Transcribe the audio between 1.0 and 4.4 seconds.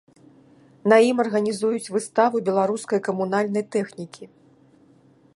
ім арганізуюць выставу беларускай камунальнай тэхнікі.